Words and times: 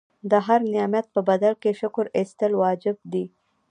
د 0.31 0.33
هر 0.45 0.59
نعمت 0.73 1.05
په 1.15 1.19
بدل 1.29 1.53
کې 1.61 1.71
شکر 1.79 2.05
ایستل 2.17 2.51
واجب 2.61 2.97
دي. 3.13 3.25